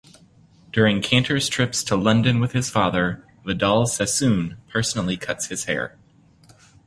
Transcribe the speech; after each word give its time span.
During 0.71 0.99
Cantor's 1.03 1.47
trips 1.47 1.83
to 1.83 1.95
London 1.95 2.39
with 2.39 2.53
his 2.53 2.71
father, 2.71 3.23
Vidal 3.45 3.85
Sassoon 3.85 4.57
personally 4.67 5.15
cut 5.15 5.45
his 5.45 5.65
hair. 5.65 5.95